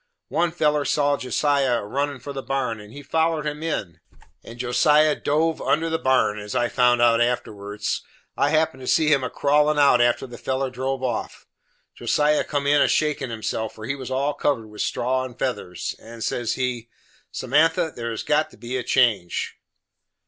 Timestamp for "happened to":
8.49-8.87